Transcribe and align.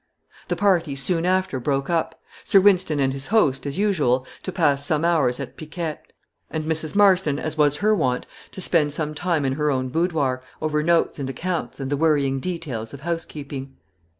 The 0.47 0.55
party 0.55 0.95
soon 0.95 1.27
after 1.27 1.59
broke 1.59 1.87
up: 1.87 2.19
Sir 2.43 2.59
Wynston 2.59 2.99
and 2.99 3.13
his 3.13 3.27
host, 3.27 3.67
as 3.67 3.77
usual, 3.77 4.25
to 4.41 4.51
pass 4.51 4.83
some 4.83 5.05
hours 5.05 5.39
at 5.39 5.57
piquet; 5.57 5.99
and 6.49 6.63
Mrs. 6.65 6.95
Marston, 6.95 7.37
as 7.37 7.55
was 7.55 7.75
her 7.85 7.93
wont, 7.93 8.25
to, 8.53 8.61
spend 8.61 8.93
some 8.93 9.13
time 9.13 9.45
in 9.45 9.53
her 9.53 9.69
own 9.69 9.89
boudoir, 9.89 10.41
over 10.59 10.81
notes 10.81 11.19
and 11.19 11.29
accounts, 11.29 11.79
and 11.79 11.91
the 11.91 11.97
worrying 11.97 12.39
details 12.39 12.95
of 12.95 13.01
housekeeping. 13.01 13.75